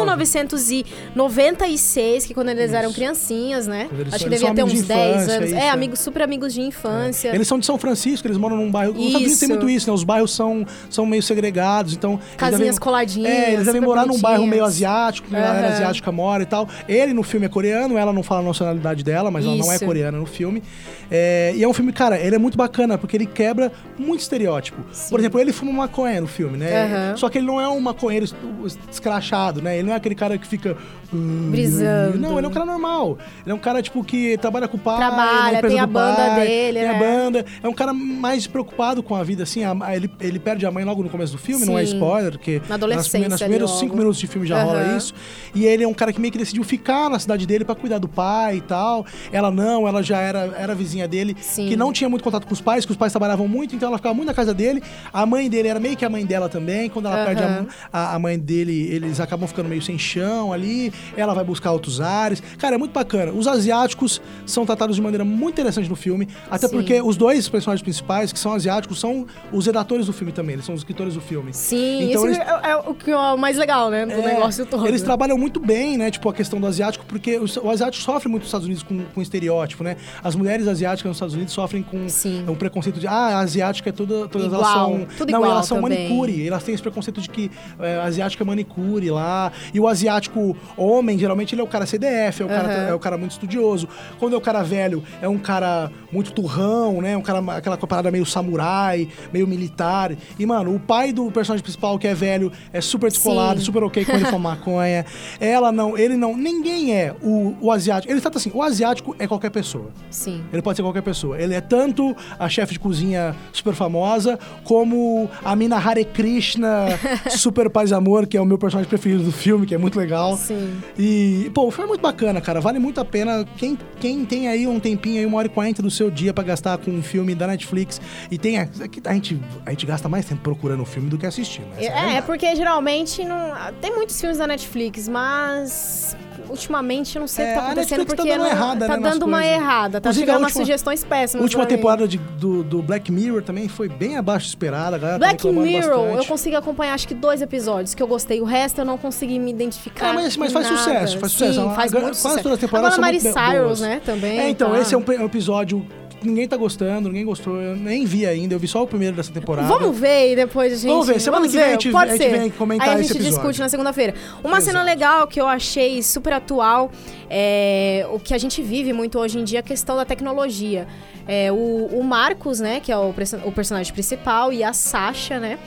[1.14, 2.95] 1996, que quando eles eram Isso.
[2.99, 3.88] criancinhas, né?
[3.93, 5.50] Eles Acho são- que são devia ter uns de 10 infância, anos.
[5.50, 5.71] isso, é, é.
[5.71, 7.35] amigos, super amigos de infância.
[7.35, 8.93] Eles são de São Francisco, eles moram num bairro.
[8.93, 9.59] Estados Unidos tem Isso.
[9.59, 9.95] muito isso, né?
[9.95, 12.19] Os bairros são, são meio segregados, então.
[12.37, 13.24] Casinhas devem- coladinhas.
[13.28, 16.69] É, eles devem morar num bairro meio asiático, que a galera asiática mora e tal.
[16.88, 19.76] Ele no filme é coreano, ela não fala a nacionalidade dela, mas ela não é
[19.76, 19.85] Isso.
[19.85, 20.62] coreana no filme.
[21.11, 24.81] É, e é um filme, cara, ele é muito bacana, porque ele quebra muito estereótipo.
[24.93, 25.11] Sim.
[25.11, 26.85] Por exemplo, ele fuma maconha no filme, né?
[26.85, 27.16] Aham.
[27.16, 29.75] Só que ele não é um maconheiro es- escrachado, né?
[29.78, 30.76] Ele não é aquele cara que fica.
[31.12, 31.14] "Ai,
[31.50, 32.19] Brisando.
[32.19, 33.19] Não, ele é um cara normal.
[33.45, 34.97] Ele é um cara, tipo, que trabalha com o pai.
[34.97, 36.99] Trabalha, tem a banda pai, dele, Tem a né?
[36.99, 37.45] banda.
[37.62, 39.62] É um cara mais preocupado com a vida, assim.
[39.62, 41.95] a- a- ele, ele perde a mãe logo no começo do filme, não é Sim.
[41.95, 43.80] spoiler, porque Na adolescência primeiras- nos primeiros logo.
[43.80, 44.97] cinco minutos de filme já rola Aham.
[44.97, 45.14] isso.
[45.54, 47.99] E ele é um cara que meio que decidiu ficar na cidade dele pra cuidar
[47.99, 49.06] do pai e tal.
[49.33, 51.68] Ela não, ela já era, era vizinha dele, Sim.
[51.68, 53.99] que não tinha muito contato com os pais, que os pais trabalhavam muito, então ela
[53.99, 54.83] ficava muito na casa dele.
[55.12, 56.88] A mãe dele era meio que a mãe dela também.
[56.90, 60.92] Quando ela perde a, a, a mãe dele, eles acabam ficando meio sem chão ali.
[61.16, 62.42] Ela vai buscar outros ares.
[62.59, 63.33] Cara, é muito bacana.
[63.33, 66.75] Os asiáticos são tratados de maneira muito interessante no filme, até Sim.
[66.76, 70.64] porque os dois personagens principais, que são asiáticos, são os redatores do filme também, eles
[70.64, 71.52] são os escritores do filme.
[71.52, 74.06] Sim, Então eles- é, é o que é o mais legal, né?
[74.06, 74.87] Do É, negócio todo.
[74.87, 76.11] Eles trabalham muito bem, né?
[76.11, 79.04] Tipo, a questão do asiático, porque o, o asiático sofre muito nos Estados Unidos com,
[79.14, 79.96] com estereótipo, né?
[80.23, 82.44] As mulheres asiáticas nos Estados Unidos sofrem com Sim.
[82.49, 85.06] um preconceito de, ah, a asiática é toda, todas elas Igual, são.
[85.18, 86.08] tudo não, igual elas são também.
[86.08, 86.46] manicure.
[86.49, 89.52] Elas têm esse preconceito de que é, asiática é manicure lá.
[89.73, 92.88] E o asiático homem, geralmente, ele é o cara CDF, é o, cara, Aham.
[92.88, 93.88] é o cara muito estudioso.
[94.19, 97.17] Quando é o cara velho, é um cara muito turrão, né?
[97.17, 100.12] Um cara, aquela parada meio samurai, meio militar.
[100.38, 103.67] E, mano, o pai do personagem principal, que é velho, é super descolado, Sim.
[103.67, 105.04] super ok com ele fumar maconha.
[105.41, 108.13] Ela não, ele não, ninguém é o, o asiático.
[108.13, 109.91] Ele trata assim, o asiático é qualquer pessoa.
[110.11, 110.43] Sim.
[110.52, 111.41] Ele pode ser qualquer pessoa.
[111.41, 116.87] Ele é tanto a chefe de cozinha super famosa, como a mina Hare Krishna,
[117.30, 120.37] super paz amor, que é o meu personagem preferido do filme, que é muito legal.
[120.37, 120.73] Sim.
[120.99, 122.61] E, pô, o filme é muito bacana, cara.
[122.61, 123.45] Vale muito a pena.
[123.57, 126.45] Quem, quem tem aí um tempinho aí, uma hora e quarenta do seu dia pra
[126.45, 128.59] gastar com um filme da Netflix e tem.
[128.59, 128.69] A,
[129.04, 131.67] a, gente, a gente gasta mais tempo procurando o filme do que assistindo.
[131.76, 132.26] É, a é, verdade.
[132.26, 132.83] porque geralmente
[133.25, 133.52] não.
[133.80, 136.16] Tem muitos filmes da Netflix, mas
[136.49, 138.86] ultimamente eu não sei o É, que tá a acontecendo tá porque dando não, errada,
[138.86, 139.56] tá né, dando uma coisas.
[139.56, 141.40] errada, tá Inclusive, chegando a umas última- sugestões péssimas.
[141.40, 145.26] A última temporada de- do, do Black Mirror também foi bem abaixo esperada, galera tá
[145.26, 146.18] Black reclamando Mirror, bastante.
[146.18, 148.40] eu consegui acompanhar acho que dois episódios que eu gostei.
[148.40, 150.10] O resto eu não consegui me identificar.
[150.10, 150.78] Ah, mas, mas faz nada.
[150.78, 151.54] sucesso, faz sucesso.
[151.60, 152.36] Sim, A- faz quase sucesso.
[152.42, 153.80] todas as temporadas Agora Mari Cyrus, boas.
[153.80, 154.38] né, também.
[154.38, 154.78] É, então, tá.
[154.80, 155.86] esse é um, um episódio
[156.25, 157.60] ninguém tá gostando, ninguém gostou.
[157.60, 159.69] Eu nem vi ainda, eu vi só o primeiro dessa temporada.
[159.69, 160.91] Vamos ver e depois a gente.
[160.91, 162.39] Vamos ver, semana que vem a gente- Pode a gente ser.
[162.39, 164.15] vem comentar Aí a gente discute na segunda-feira.
[164.43, 164.87] Uma cena Exato.
[164.87, 166.91] legal que eu achei super atual
[167.30, 170.87] é o que a gente vive muito hoje em dia, a questão da tecnologia.
[171.26, 175.58] É, o, o Marcos, né, que é o, o personagem principal, e a Sasha, né?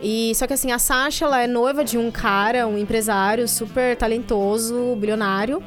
[0.00, 3.96] E só que assim, a Sasha ela é noiva de um cara, um empresário super
[3.96, 5.62] talentoso, bilionário.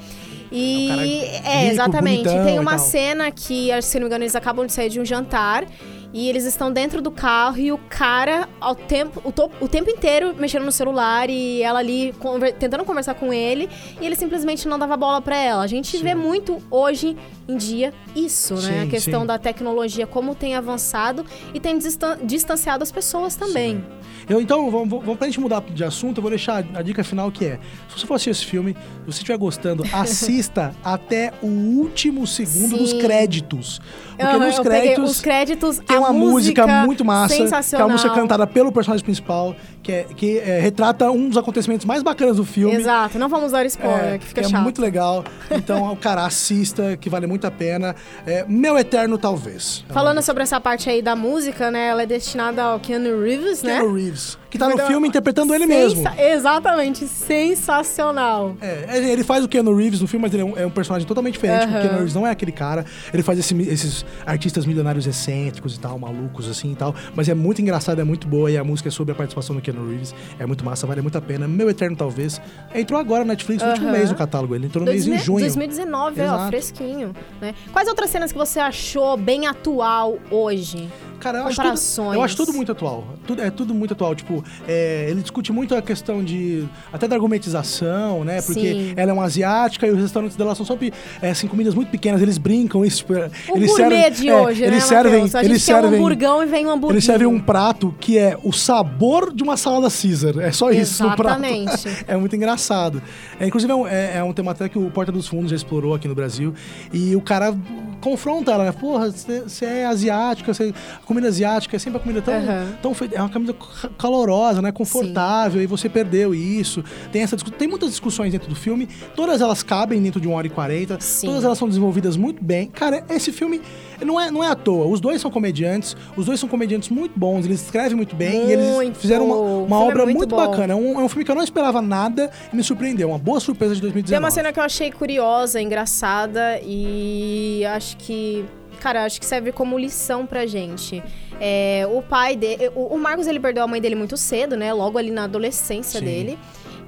[0.52, 2.24] E É cara é, rico, exatamente.
[2.24, 5.06] Tem e uma cena que, se não me engano, eles acabam de sair de um
[5.06, 5.66] jantar
[6.14, 10.36] e eles estão dentro do carro e o cara, ao tempo, o, o tempo inteiro
[10.38, 13.70] mexendo no celular e ela ali conver- tentando conversar com ele
[14.02, 15.64] e ele simplesmente não dava bola pra ela.
[15.64, 16.04] A gente Sim.
[16.04, 17.16] vê muito hoje
[17.48, 18.62] em dia isso, né?
[18.62, 19.28] Sim, A questão sim.
[19.28, 23.84] da tecnologia, como tem avançado e tem distan- distanciado as pessoas também.
[24.30, 27.32] Eu, então, vamos, vamos, pra gente mudar de assunto, eu vou deixar a dica final
[27.32, 31.48] que é: se você for assistir esse filme, se você estiver gostando, assista até o
[31.48, 33.82] último segundo dos créditos.
[34.12, 35.12] Porque Aham, nos créditos.
[35.12, 37.88] os créditos, a uma música, muito massa, que é sensacional.
[37.88, 42.04] uma música cantada pelo personagem principal, que, é, que é, retrata um dos acontecimentos mais
[42.04, 42.76] bacanas do filme.
[42.76, 44.62] Exato, não vamos dar spoiler, É, que fica é chato.
[44.62, 45.24] muito legal.
[45.50, 47.96] Então, o cara assista, que vale muito a pena.
[48.26, 49.84] É, Meu Eterno, talvez.
[49.90, 51.88] Falando sobre essa parte aí da música, né?
[51.88, 53.78] Ela é destinada ao Keanu Reeves, né?
[53.80, 56.22] Keanu Reeves, que tá no filme interpretando ele sensa- mesmo.
[56.22, 58.56] Exatamente, sensacional.
[58.62, 61.08] É, ele faz o Keanu Reeves no filme, mas ele é um, é um personagem
[61.08, 61.62] totalmente diferente.
[61.68, 61.82] porque O.
[61.82, 62.86] Keanu Reeves não é aquele cara.
[63.14, 66.94] Ele faz esse- esses artistas milionários excêntricos e tal, malucos assim e tal.
[67.16, 68.52] Mas é muito engraçado, é muito boa.
[68.52, 70.14] E a música é sobre a participação do Keanu Reeves.
[70.40, 71.48] É muito massa, vale muito a pena.
[71.48, 72.42] Meu Eterno, talvez.
[72.74, 73.98] Entrou agora na Netflix no último Aham.
[73.98, 74.56] mês no catálogo.
[74.56, 75.40] Ele entrou no mês em 2000 junho.
[75.46, 76.48] 2019, ó, Exato.
[76.48, 77.16] fresquinho.
[77.40, 77.54] Né?
[77.72, 80.90] Quais outras cenas que você achou bem atual hoje?
[81.22, 83.08] Cara, eu acho, tudo, eu acho tudo muito atual.
[83.28, 84.16] Tudo, é tudo muito atual.
[84.16, 86.68] Tipo, é, ele discute muito a questão de.
[86.92, 88.42] até da argumentização, né?
[88.42, 88.94] Porque Sim.
[88.96, 92.24] ela é uma asiática e os restaurantes dela são sempre é, assim, comidas muito pequenas.
[92.24, 93.06] Eles brincam isso.
[93.06, 95.36] Tipo, O eles servem, de é, hoje, eles né, servem, Matheus?
[95.36, 98.36] A gente eles um servem, hamburgão e vem um eles servem um prato que é
[98.44, 100.40] o sabor de uma salada Caesar.
[100.40, 101.44] É só isso no prato.
[101.44, 102.02] Exatamente.
[102.12, 103.02] É muito engraçado.
[103.40, 105.56] É, inclusive, é um, é, é um tema até que o Porta dos Fundos já
[105.56, 106.54] explorou aqui no Brasil.
[106.92, 107.56] E o cara
[108.02, 108.72] confronta ela, né?
[108.72, 112.74] Porra, você é asiática, cê, a comida asiática é sempre a comida tão, Aham.
[112.82, 113.16] tão feita.
[113.16, 114.72] É uma comida ca- calorosa, né?
[114.72, 116.84] Confortável, e você perdeu isso.
[117.12, 120.48] Tem, essa, tem muitas discussões dentro do filme, todas elas cabem dentro de uma hora
[120.48, 121.28] e quarenta, Sim.
[121.28, 122.68] todas elas são desenvolvidas muito bem.
[122.68, 123.62] Cara, esse filme
[124.06, 124.86] não é, não é à toa.
[124.86, 128.54] Os dois são comediantes, os dois são comediantes muito bons, eles escrevem muito bem e
[128.54, 129.00] eles Muito.
[129.00, 130.74] fizeram uma, uma filme é obra muito muito, bacana.
[130.74, 133.10] É um, é um filme que eu não esperava nada e me surpreendeu.
[133.10, 134.12] Uma boa surpresa de 2019.
[134.12, 138.46] Tem uma cena que eu achei curiosa, engraçada e acho que.
[138.80, 141.04] Cara, acho que serve como lição pra gente.
[141.40, 142.70] É, o pai dele.
[142.76, 144.74] O, o Marcos ele perdeu a mãe dele muito cedo, né?
[144.74, 146.06] Logo ali na adolescência Sim.
[146.06, 146.40] dele.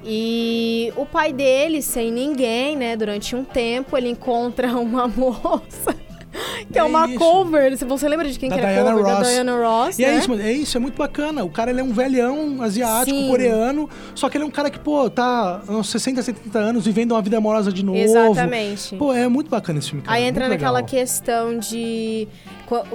[0.04, 2.96] E o pai dele, sem ninguém, né?
[2.96, 5.96] Durante um tempo, ele encontra uma moça.
[6.72, 7.18] Que é, É uma isso.
[7.18, 7.76] cover.
[7.76, 9.04] Se você lembra de quem Da que era Diana cover?
[9.04, 9.28] Da Ross.
[9.28, 9.98] Diana Ross.
[9.98, 10.18] E é né?
[10.18, 11.44] isso, mano, é isso, é muito bacana.
[11.44, 13.28] O cara ele é um velhão asiático, Sim.
[13.28, 17.12] coreano, só que ele é um cara que, pô, tá uns 60, 70 anos vivendo
[17.12, 17.98] uma vida amorosa de novo.
[17.98, 18.96] Exatamente.
[18.96, 20.16] Pô, é muito bacana esse filme, cara.
[20.16, 20.88] Aí entra muito naquela legal.
[20.88, 22.26] questão de.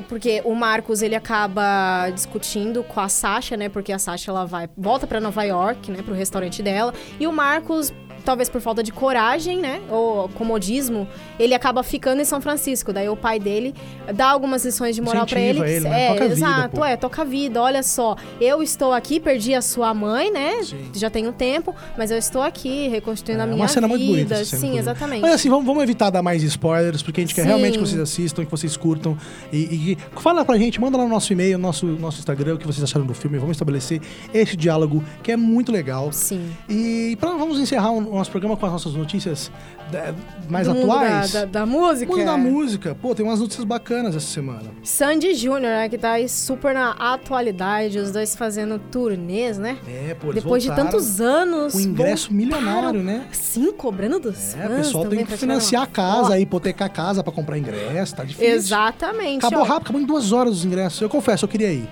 [0.08, 3.70] Porque o Marcos ele acaba discutindo com a Sasha, né?
[3.70, 6.02] Porque a Sasha ela vai volta pra Nova York, né?
[6.04, 6.94] Pro restaurante dela.
[7.20, 7.94] E o Marcos,
[8.30, 9.82] talvez por falta de coragem, né?
[9.90, 11.08] Ou comodismo,
[11.40, 12.94] ele acaba ficando em São Francisco.
[12.94, 13.74] Daí o pai dele
[14.14, 15.60] dá algumas lições de moral pra ele.
[15.60, 16.04] Ele, né?
[16.04, 16.86] É, Toca vida, exato, pô.
[16.86, 17.60] é, toca a vida.
[17.60, 20.62] Olha só, eu estou aqui, perdi a sua mãe, né?
[20.64, 20.78] Sim.
[20.94, 23.98] Já tem um tempo, mas eu estou aqui reconstruindo É a minha uma cena vida.
[23.98, 24.46] muito bonita.
[24.46, 25.22] Sim, exatamente.
[25.22, 27.48] Mas assim, vamos, vamos evitar dar mais spoilers, porque a gente quer Sim.
[27.48, 29.18] realmente que vocês assistam, que vocês curtam.
[29.52, 32.58] E, e fala pra gente, manda lá no nosso e-mail, no nosso, nosso Instagram, o
[32.60, 33.40] que vocês acharam do filme.
[33.40, 34.00] Vamos estabelecer
[34.32, 36.12] esse diálogo que é muito legal.
[36.14, 36.52] Sim.
[36.70, 39.52] E pra, vamos encerrar o nosso programa com as nossas notícias
[39.92, 40.14] da-
[40.50, 41.32] mais Do atuais.
[41.34, 42.12] Da, da, da música.
[42.12, 42.96] Mundo da música.
[42.96, 44.70] Pô, tem umas notícias bacanas essa semana.
[44.84, 49.78] Sandy Júnior, né, que tá aí super na atualidade, os dois fazendo turnês, né?
[49.88, 51.74] É, pô, eles Depois de tantos anos.
[51.74, 53.26] com ingresso milionário, né?
[53.32, 56.38] Sim, cobrando dos É, fãs o pessoal tem que financiar a casa, foto.
[56.38, 58.54] hipotecar a casa pra comprar ingresso, tá difícil.
[58.54, 59.46] Exatamente.
[59.46, 59.64] Acabou ó.
[59.68, 61.02] rápido, acabou em duas horas os ingressos.
[61.02, 61.90] Eu confesso, eu queria ir.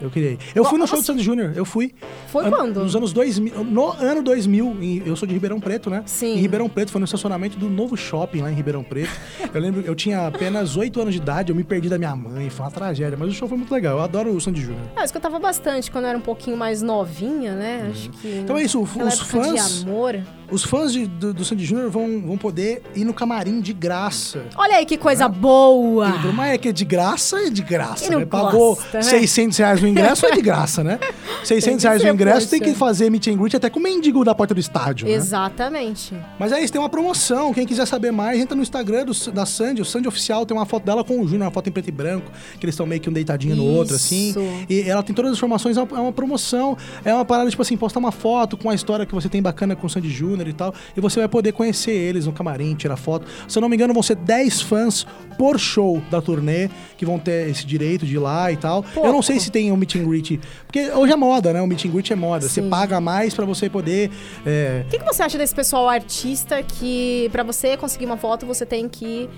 [0.00, 0.38] Eu queria ir.
[0.54, 1.04] Eu fui no show do.
[1.04, 1.92] Sandy Júnior, eu fui.
[2.28, 2.80] Foi An- quando?
[2.82, 6.02] Nos anos 2000, no ano 2000, em- eu sou de Ribeirão Preto, né?
[6.06, 6.34] Sim.
[6.34, 9.10] Em Ribeirão Preto, foi no estacionamento do novo shopping lá em Ribeirão Preto.
[9.52, 12.48] eu lembro, eu tinha apenas 8 anos de idade, eu me perdi da minha mãe,
[12.50, 13.98] foi uma tragédia, mas o show foi muito legal.
[13.98, 14.82] Eu adoro o Sandy Júnior.
[14.94, 17.88] Ah, eu escutava bastante quando eu era um pouquinho mais novinha, né?
[17.90, 18.28] Acho que.
[18.38, 20.20] Então é isso, os fãs, de amor.
[20.50, 24.44] Os fãs de- do, do Sandy Júnior vão, vão poder ir no camarim de graça.
[24.56, 26.08] Olha aí que coisa boa!
[26.34, 28.24] Mas é que é de graça, é de graça, né?
[28.26, 29.02] Pagou gosta, né?
[29.02, 30.98] 600 reais no ingresso, é de graça, né?
[31.44, 34.24] 600 que reais no ingresso, tem que fazer meet and greet até com o mendigo
[34.24, 35.14] da porta do estádio, né?
[35.14, 36.14] Exatamente.
[36.38, 37.52] Mas é isso, tem uma promoção.
[37.52, 39.82] Quem quiser saber mais, entra no Instagram do- da Sandy.
[39.82, 41.92] O Sandy Oficial tem uma foto dela com o Júnior, uma foto em preto e
[41.92, 44.30] branco, que eles estão meio que um deitadinho no outro, assim.
[44.30, 44.40] Isso.
[44.68, 46.76] E ela tem todas as informações, é uma, é uma promoção.
[47.04, 49.74] É uma parada, tipo assim, postar uma foto com a história que você tem bacana
[49.74, 50.74] com o Sandy Júnior e tal.
[50.94, 53.26] E você vai poder conhecer eles no camarim, tirar foto.
[53.48, 55.06] Se eu não me engano, vão ser 10 fãs
[55.38, 58.84] por show da turnê que vão ter esse direito de ir lá e tal.
[58.94, 60.38] Eu não sei se tem um meet and greet.
[60.66, 61.62] Porque hoje é moda, né?
[61.62, 62.46] O meet and greet é moda.
[62.48, 62.68] Você Sim.
[62.68, 64.10] paga mais pra você poder.
[64.44, 68.44] é, O que, que você acha desse pessoal artista que, pra você conseguir uma foto,
[68.44, 69.28] você tem que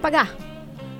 [0.00, 0.34] pagar?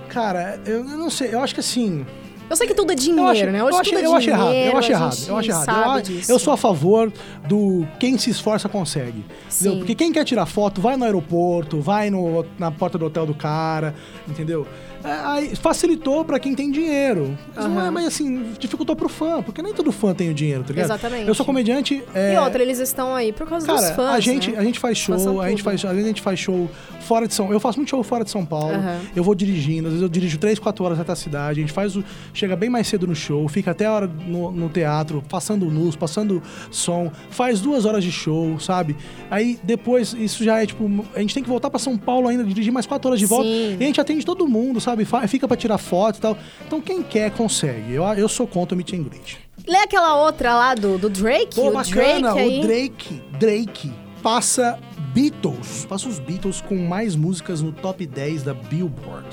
[0.08, 1.32] Cara, eu eu não sei.
[1.32, 2.04] Eu acho que assim.
[2.50, 3.60] Eu sei que tudo é Eu dinheiro, acho, né?
[3.60, 6.10] eu Hoje acho, tudo é eu acho errado, eu acho errado, eu acho errado.
[6.10, 7.12] Eu, eu sou a favor
[7.46, 9.24] do quem se esforça consegue.
[9.48, 9.78] entendeu?
[9.78, 13.34] Porque quem quer tirar foto, vai no aeroporto, vai no, na porta do hotel do
[13.34, 13.94] cara,
[14.28, 14.66] entendeu?
[15.04, 17.36] É, aí facilitou pra quem tem dinheiro.
[17.54, 20.62] Mas, não é, mas assim, dificultou pro fã, porque nem todo fã tem o dinheiro,
[20.62, 20.86] tá ligado?
[20.86, 21.28] Exatamente.
[21.28, 22.02] Eu sou comediante.
[22.14, 24.14] é, E outra, eles estão aí por causa dos Cara, fãs.
[24.14, 24.58] a gente, né?
[24.58, 26.68] a gente faz show, a gente faz, a gente faz show
[27.00, 28.74] fora de São Eu faço muito show fora de São Paulo.
[28.74, 29.00] Aham.
[29.14, 31.60] Eu vou dirigindo, às vezes eu dirijo 3, 4 horas até a cidade.
[31.60, 32.04] A gente faz o.
[32.34, 35.96] Chega bem mais cedo no show, fica até a hora no, no teatro, passando luz,
[35.96, 38.96] passando som, faz duas horas de show, sabe?
[39.30, 40.88] Aí depois, isso já é tipo.
[41.14, 43.48] A gente tem que voltar pra São Paulo ainda, dirigir mais 4 horas de volta.
[43.48, 43.76] Sim.
[43.78, 44.89] E a gente atende todo mundo, sabe?
[45.04, 46.38] Fa- Fica pra tirar foto e tal.
[46.66, 47.92] Então quem quer, consegue.
[47.94, 49.38] Eu, eu sou contra o meet and greet.
[49.66, 51.54] Lê aquela outra lá do, do Drake.
[51.54, 52.58] Pô, o bacana, Drake aí.
[52.58, 54.78] o Drake, Drake passa
[55.14, 59.26] Beatles, passa os Beatles com mais músicas no top 10 da Billboard.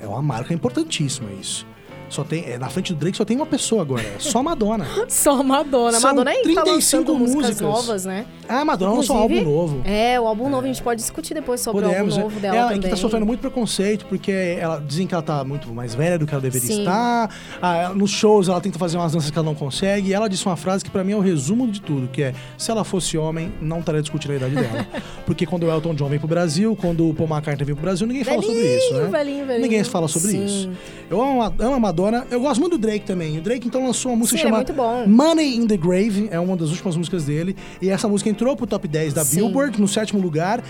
[0.00, 1.66] É uma marca importantíssima isso.
[2.10, 4.84] Só tem, é, na frente do Drake só tem uma pessoa agora, é só Madonna.
[5.08, 5.98] Só Madonna.
[5.98, 7.60] São Madonna tá 35 lançando músicas músicas.
[7.60, 8.26] novas, né?
[8.48, 9.82] Ah, Madonna lançou um álbum novo.
[9.84, 12.40] É, o álbum novo a gente pode discutir depois sobre Podemos, o álbum novo é.
[12.42, 12.82] dela ela também.
[12.82, 16.26] que tá sofrendo muito preconceito, porque ela dizem que ela tá muito mais velha do
[16.26, 16.80] que ela deveria Sim.
[16.80, 17.30] estar.
[17.62, 20.08] Ah, nos shows ela tenta fazer umas danças que ela não consegue.
[20.08, 22.34] E ela disse uma frase que pra mim é o resumo de tudo, que é:
[22.58, 24.86] se ela fosse homem, não estaria discutindo a idade dela.
[25.24, 28.04] porque quando o Elton John vem pro Brasil, quando o Paul McCartney vem pro Brasil,
[28.04, 29.08] ninguém fala sobre isso, né?
[29.08, 29.62] Velhinho, velhinho.
[29.62, 30.44] Ninguém fala sobre Sim.
[30.44, 30.70] isso.
[31.08, 31.99] Eu amo, amo a Madonna.
[32.30, 33.38] Eu gosto muito do Drake também.
[33.38, 35.06] O Drake então lançou uma música Sim, é chamada bom.
[35.06, 36.28] Money in the Grave.
[36.30, 37.56] É uma das últimas músicas dele.
[37.80, 39.36] E essa música entrou pro top 10 da Sim.
[39.36, 40.62] Billboard, no sétimo lugar.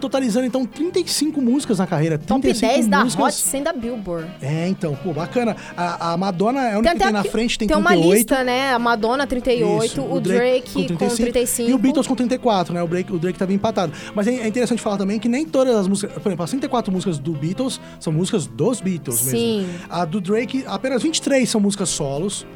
[0.00, 2.18] Totalizando então 35 músicas na carreira.
[2.18, 3.26] Top 35 10 da músicas.
[3.26, 4.30] Hot 100 da Billboard.
[4.40, 5.56] É, então, pô, bacana.
[5.76, 8.00] A, a Madonna é a única que tem na frente, tem, tem 38.
[8.00, 8.72] uma lista, né?
[8.72, 11.70] A Madonna 38, Isso, o, Drake, com 35.
[11.70, 12.82] E o Beatles com 34, né?
[12.82, 13.92] O, Drake, o Drake tava empatado.
[14.14, 16.12] Mas é, é interessante falar também que nem todas as músicas.
[16.14, 19.62] Por exemplo, as 34 músicas do Beatles são músicas dos Beatles Sim.
[19.62, 19.72] mesmo.
[19.88, 22.46] A do Drake, apenas 23 são músicas solos.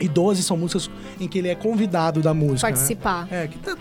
[0.00, 0.88] E 12 são músicas
[1.20, 2.68] em que ele é convidado da música.
[2.68, 2.72] né?
[2.74, 3.28] Participar.
[3.30, 3.76] É, que tá-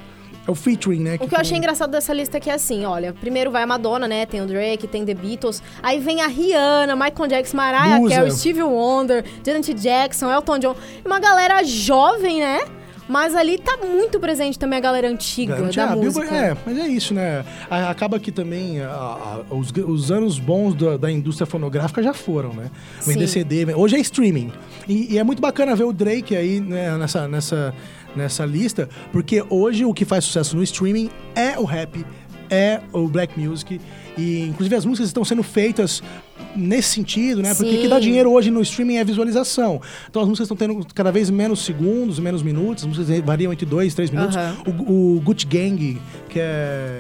[0.46, 1.16] é o featuring, né?
[1.22, 4.06] O que eu achei engraçado dessa lista aqui é assim, olha, primeiro vai a Madonna,
[4.08, 4.26] né?
[4.26, 8.00] Tem o Drake, tem The Beatles, aí vem a Rihanna, Michael Jackson, Mariah.
[8.10, 12.60] Carey, Stevie Wonder, Janet Jackson, Elton John, uma galera jovem, né?
[13.10, 16.22] Mas ali tá muito presente também a galera antiga Garantia, da a música.
[16.30, 17.44] Billboard- é, mas é isso, né?
[17.70, 22.54] Acaba que também a- a- os, os anos bons da, da indústria fonográfica já foram,
[22.54, 22.70] né?
[23.04, 23.28] Vender.
[23.28, 24.52] CD, hoje é streaming.
[24.88, 27.74] E, e é muito bacana ver o Drake aí né, nessa, nessa,
[28.16, 32.06] nessa lista, porque hoje o que faz sucesso no streaming é o rap,
[32.48, 33.82] é o black music.
[34.18, 36.04] E inclusive as músicas estão sendo feitas
[36.56, 37.54] nesse sentido, né?
[37.54, 39.82] Porque o que dá dinheiro hoje no streaming é visualização.
[40.10, 43.66] Então as músicas estão tendo cada vez menos segundos, menos minutos, as músicas variam entre
[43.66, 44.36] 2 e 3 minutos.
[44.88, 47.00] O, o Gucci Gang, que é.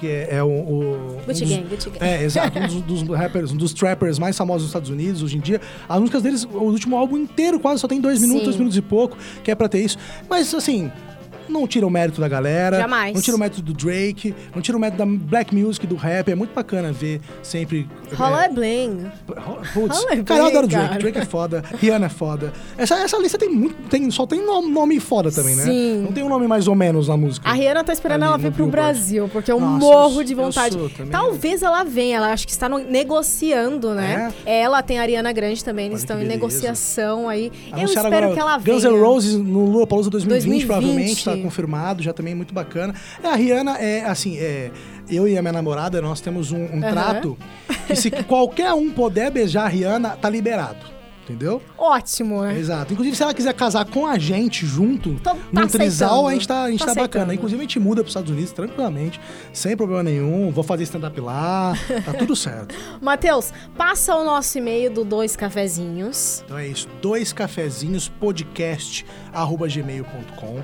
[0.00, 2.04] Que é, é o, o- um Gucci dos- Gang, Gucci Gang.
[2.04, 2.58] É, exato.
[2.58, 5.60] Um dos, dos rappers, um dos trappers mais famosos dos Estados Unidos hoje em dia.
[5.88, 8.44] As músicas deles, o último álbum inteiro quase só tem dois minutos, Sim.
[8.46, 9.96] dois minutos e pouco, que é pra ter isso.
[10.28, 10.90] Mas assim.
[11.48, 12.78] Não tira o mérito da galera.
[12.78, 13.14] Jamais.
[13.14, 14.34] Não tira o mérito do Drake.
[14.54, 16.30] Não tira o mérito da black music, do rap.
[16.30, 17.88] É muito bacana ver sempre.
[18.14, 19.06] Rola é, é bling.
[19.72, 20.88] Putz, cara, eu adoro Drake.
[20.88, 21.00] cara.
[21.00, 22.52] Drake é foda, Rihanna é foda.
[22.76, 23.74] Essa, essa lista tem muito.
[23.88, 25.64] Tem, só tem nome, nome foda também, né?
[25.64, 26.02] Sim.
[26.04, 27.48] Não tem um nome mais ou menos na música.
[27.48, 28.70] A Rihanna tá esperando ela vir pro Billboard.
[28.72, 30.74] Brasil, porque eu Nossa, morro eu- de eu vontade.
[30.74, 30.90] sou.
[31.10, 34.32] Talvez ela venha, ela acho que está no- negociando, né?
[34.44, 37.50] Ela tem a Ariana Grande também, eles estão em negociação aí.
[37.70, 38.74] eu Anunciaram espero agora que ela venha.
[38.76, 40.66] Guns N' Roses no Lula Palusa 2020, 2020.
[40.66, 42.94] provavelmente, tá confirmado, já também muito bacana.
[43.22, 44.70] É, a Rihanna é assim, é,
[45.08, 46.90] eu e a minha namorada, nós temos um, um Aham.
[46.92, 47.38] trato
[47.86, 50.92] que se qualquer um puder beijar a Rihanna, tá liberado.
[51.24, 51.62] Entendeu?
[51.78, 52.58] Ótimo, né?
[52.58, 52.92] Exato.
[52.92, 56.28] Inclusive, se ela quiser casar com a gente junto, Tô- tá num trisal, aceitando.
[56.28, 57.32] a gente tá, a gente Tá tá, bacana.
[57.32, 59.20] Inclusive, a gente muda pros Estados Unidos tranquilamente,
[59.52, 60.50] sem problema nenhum.
[60.50, 62.74] Vou fazer stand-up lá, tá tudo certo.
[63.00, 66.42] Matheus, passa o nosso e-mail do Dois Cafezinhos.
[66.44, 70.60] Então é isso, dois cafezinhos podcast arroba gmail.com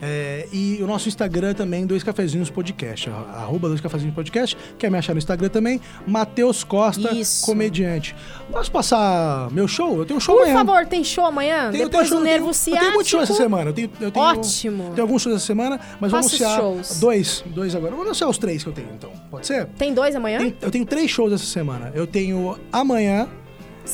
[0.00, 4.56] É, e o nosso Instagram também, Dois Cafezinhos Podcast, arroba Dois Cafezinhos Podcast.
[4.78, 5.80] Quer me achar no Instagram também?
[6.06, 7.44] Matheus Costa, Isso.
[7.44, 8.14] comediante.
[8.52, 9.98] Posso passar meu show?
[9.98, 10.58] Eu tenho um show Por amanhã.
[10.64, 11.70] favor, tem show amanhã?
[11.72, 12.76] Tenho- Depois tenho do show, nervo eu tenho.
[12.76, 13.70] Eu tenho muito show essa semana.
[13.70, 14.92] Eu tenho, eu tenho, Ótimo.
[14.94, 17.00] Tem alguns shows essa semana, mas vou Faça os anunciar shows.
[17.00, 17.94] dois, dois agora.
[17.94, 19.10] Vou anunciar os três que eu tenho, então.
[19.30, 19.66] Pode ser?
[19.76, 20.38] Tem dois amanhã?
[20.38, 21.90] Tem- eu tenho três shows essa semana.
[21.94, 23.28] Eu tenho amanhã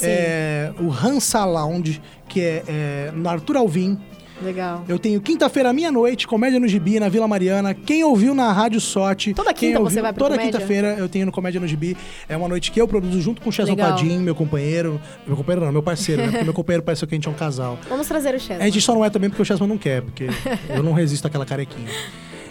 [0.03, 3.99] é, o Hansa Lounge, que é, é no Arthur Alvim.
[4.43, 4.85] Legal.
[4.89, 7.73] Eu tenho quinta-feira, meia-noite, Comédia no Gibi, na Vila Mariana.
[7.73, 9.33] Quem ouviu na Rádio Sorte.
[9.33, 11.97] Toda quinta você ouviu- vai pra Toda quinta-feira eu tenho no Comédia no Gibi.
[12.29, 13.91] É uma noite que eu produzo junto com o Legal.
[13.93, 15.01] Padim, meu companheiro.
[15.27, 16.29] Meu companheiro não, meu parceiro, né?
[16.31, 17.79] Porque meu companheiro parece que a gente é um casal.
[17.89, 18.61] Vamos trazer o Chesman.
[18.63, 20.27] A gente só não é também porque o Chesman não quer, porque
[20.69, 21.89] eu não resisto àquela carequinha.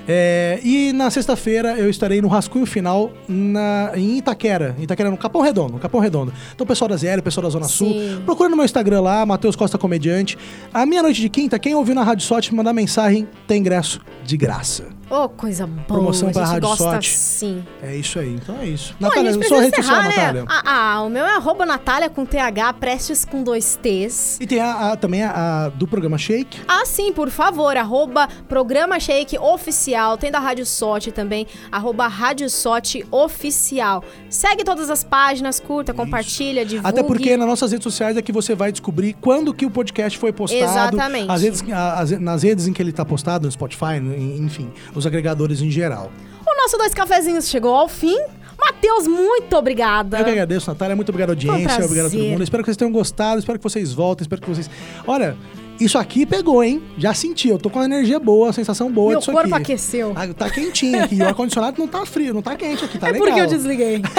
[0.08, 4.76] É, e na sexta-feira eu estarei no Rascunho Final na, em Itaquera.
[4.80, 5.74] Itaquera, no Capão Redondo.
[5.74, 6.34] no Capão Redondo.
[6.54, 7.74] Então, pessoal da ZL, pessoal da Zona Sim.
[7.74, 10.38] Sul, procura no meu Instagram lá, Matheus Costa Comediante.
[10.74, 14.02] A minha noite de quinta, quem ouviu na Rádio Sorte, me mandar mensagem, tem ingresso
[14.24, 14.86] de graça.
[15.16, 15.86] Ô, coisa boa.
[15.86, 17.10] Promoção a pra gente Rádio gosta Sorte.
[17.18, 17.64] sim.
[17.82, 18.34] É isso aí.
[18.34, 18.96] Então é isso.
[19.00, 20.08] Bom, a Natália, sua rede social, né?
[20.10, 20.46] Natália.
[20.48, 24.38] Ah, ah, o meu é arroba Natália com TH, prestes com dois T's.
[24.42, 26.62] E tem a, a- também a, a do programa Shake.
[26.68, 30.18] Ah, sim, por favor, arroba Programa Shake Oficial.
[30.18, 34.04] Tem da Rádio Sorte também, arroba Rádio Sorte Oficial.
[34.30, 36.88] Segue todas as páginas, curta, compartilha, divulgue.
[36.90, 40.18] Até porque nas nossas redes sociais é que você vai descobrir quando que o podcast
[40.18, 40.64] foi postado.
[40.64, 41.30] Exatamente.
[41.30, 43.98] As redes, a- as- nas redes em que ele está postado, no Spotify,
[44.40, 46.12] enfim, os agregadores em geral.
[46.46, 48.18] O nosso Dois Cafezinhos chegou ao fim.
[48.66, 50.20] Matheus, muito obrigada.
[50.20, 50.96] Eu que agradeço, Natália.
[50.96, 51.64] Muito obrigado, audiência.
[51.66, 51.86] prazer.
[51.86, 52.44] Obrigado a todo mundo.
[52.44, 53.40] Espero que vocês tenham gostado.
[53.40, 54.24] Espero que vocês voltem.
[54.24, 54.70] Espero que vocês.
[55.06, 55.36] Olha,
[55.80, 56.82] isso aqui pegou, hein?
[56.98, 57.50] Já senti.
[57.50, 59.64] Eu tô com uma energia boa, uma sensação boa Meu disso corpo aqui.
[59.74, 60.14] aqueceu.
[60.16, 61.16] Ah, Tá quentinho aqui.
[61.18, 63.28] O ar-condicionado não tá frio, não tá quente aqui, tá é legal.
[63.28, 64.02] porque eu desliguei.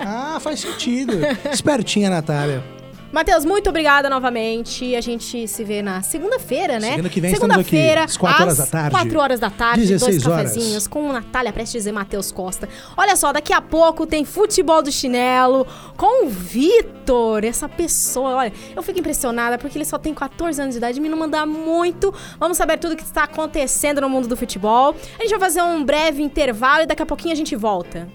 [0.00, 1.12] Ah, faz sentido.
[1.52, 2.62] Espertinha, Natália.
[3.10, 4.94] Matheus, muito obrigada novamente.
[4.94, 6.90] A gente se vê na segunda-feira, né?
[6.90, 8.90] Segunda que vem estamos aqui, Segunda-feira, às quatro horas da tarde.
[8.90, 10.52] 4 horas da tarde, 16 dois horas.
[10.52, 12.68] cafezinhos com Natália Prestes e Matheus Costa.
[12.96, 15.66] Olha só, daqui a pouco tem futebol do chinelo
[15.96, 18.36] com o Vitor, essa pessoa.
[18.36, 21.18] Olha, eu fico impressionada porque ele só tem 14 anos de idade e me não
[21.18, 22.12] manda muito.
[22.38, 24.94] Vamos saber tudo o que está acontecendo no mundo do futebol.
[25.18, 28.06] A gente vai fazer um breve intervalo e daqui a pouquinho a gente volta.